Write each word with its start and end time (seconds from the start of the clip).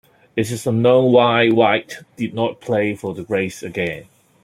It 0.35 0.49
is 0.49 0.65
unknown 0.65 1.11
why 1.11 1.49
White 1.49 1.97
did 2.15 2.33
not 2.33 2.59
play 2.59 2.95
for 2.95 3.13
the 3.13 3.23
Grays 3.23 3.61
again. 3.61 4.05